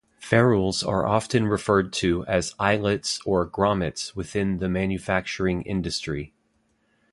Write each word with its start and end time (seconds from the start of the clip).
Ferrules 0.17 0.81
are 0.81 1.05
also 1.05 1.15
often 1.41 1.47
referred 1.47 1.93
to 1.93 2.25
as 2.25 2.55
"eyelets" 2.57 3.19
or 3.23 3.47
"grommets" 3.47 4.15
within 4.15 4.57
the 4.57 4.67
manufacturing 4.67 5.61
industry. 5.61 6.33